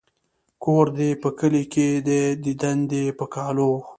ـ 0.33 0.61
کور 0.63 0.85
دې 0.97 1.09
په 1.21 1.29
کلي 1.39 1.63
کې 1.73 1.87
دى 2.07 2.21
ديدن 2.43 2.77
د 2.89 2.93
په 3.17 3.25
کالو. 3.33 3.71